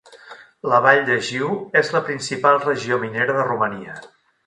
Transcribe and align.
La 0.71 0.79
vall 0.85 1.01
de 1.09 1.17
Jiu 1.27 1.53
és 1.83 1.93
la 1.99 2.03
principal 2.09 2.61
regió 2.67 3.01
minera 3.07 3.41
de 3.41 3.49
Romania. 3.55 4.05